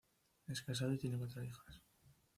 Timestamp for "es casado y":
0.47-0.97